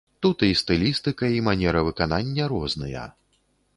Тут 0.25 0.37
і 0.47 0.55
стылістыка, 0.61 1.29
і 1.39 1.43
манера 1.49 1.79
выканання 1.91 2.43
розныя. 2.55 3.03